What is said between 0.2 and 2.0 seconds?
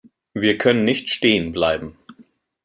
Wir können nicht stehen bleiben.